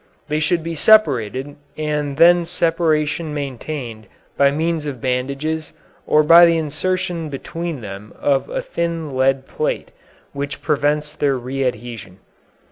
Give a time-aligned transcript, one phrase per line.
[0.29, 5.73] They should be separated, and then separation maintained by means of bandages
[6.07, 9.91] or by the insertion between them of a thin lead plate,
[10.33, 12.17] which prevents their readhesion.